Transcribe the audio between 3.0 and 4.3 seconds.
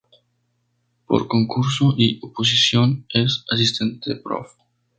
es asistente del